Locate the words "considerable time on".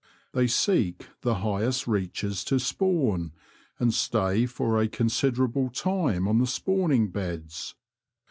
4.87-6.39